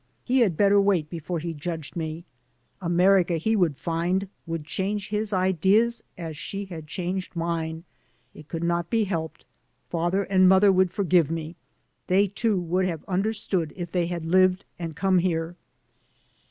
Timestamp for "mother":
10.49-10.71